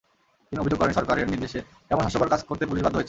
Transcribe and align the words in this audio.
তিনি 0.51 0.59
অভিযোগ 0.61 0.77
করেন, 0.79 0.93
সরকারের 0.93 1.29
নির্দেশে 1.29 1.59
এমন 1.91 2.03
হাস্যকর 2.05 2.31
কাজ 2.33 2.41
করতে 2.49 2.63
পুলিশ 2.65 2.81
বাধ্য 2.83 2.95
হয়েছে। 2.95 2.99